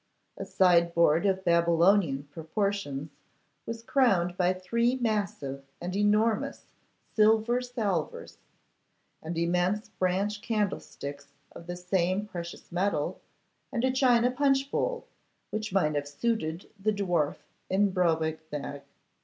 A 0.35 0.45
sideboard 0.45 1.27
of 1.27 1.45
Babylonian 1.45 2.23
proportions 2.23 3.11
was 3.67 3.83
crowned 3.83 4.35
by 4.35 4.51
three 4.51 4.95
massive 4.95 5.63
and 5.79 5.95
enormous 5.95 6.65
silver 7.13 7.61
salvers, 7.61 8.39
and 9.21 9.37
immense 9.37 9.89
branch 9.89 10.41
candlesticks 10.41 11.33
of 11.51 11.67
the 11.67 11.75
same 11.75 12.25
precious 12.25 12.71
metal, 12.71 13.21
and 13.71 13.83
a 13.85 13.91
china 13.93 14.31
punch 14.31 14.71
bowl 14.71 15.05
which 15.51 15.71
might 15.71 15.93
have 15.93 16.07
suited 16.07 16.67
the 16.79 16.91
dwarf 16.91 17.35
in 17.69 17.91
Brobdignag. 17.91 18.81